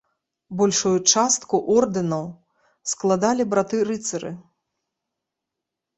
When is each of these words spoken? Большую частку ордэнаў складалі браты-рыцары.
Большую 0.61 0.93
частку 1.17 1.55
ордэнаў 1.75 2.25
складалі 2.95 3.47
браты-рыцары. 3.55 4.31